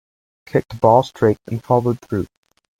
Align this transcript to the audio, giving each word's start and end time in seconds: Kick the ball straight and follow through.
Kick 0.47 0.67
the 0.69 0.77
ball 0.77 1.03
straight 1.03 1.37
and 1.45 1.63
follow 1.63 1.93
through. 1.93 2.25